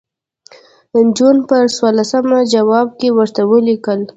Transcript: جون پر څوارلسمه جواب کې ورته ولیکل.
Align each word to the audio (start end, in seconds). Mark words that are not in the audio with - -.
جون 1.15 1.37
پر 1.49 1.63
څوارلسمه 1.75 2.39
جواب 2.53 2.87
کې 2.99 3.09
ورته 3.17 3.41
ولیکل. 3.51 3.99